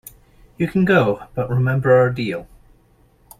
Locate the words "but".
1.35-1.47